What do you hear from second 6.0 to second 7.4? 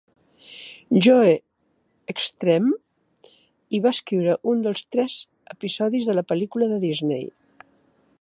de la pel·lícula de Disney.